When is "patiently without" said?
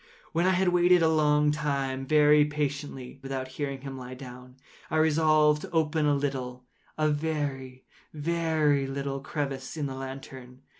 2.43-3.49